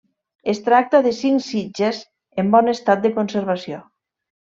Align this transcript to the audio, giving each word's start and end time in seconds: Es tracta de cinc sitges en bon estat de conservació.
Es 0.53 0.61
tracta 0.69 1.01
de 1.09 1.11
cinc 1.17 1.45
sitges 1.49 2.01
en 2.45 2.53
bon 2.59 2.75
estat 2.77 3.07
de 3.07 3.17
conservació. 3.23 3.83